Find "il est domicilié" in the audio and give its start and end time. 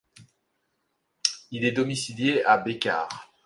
1.51-2.43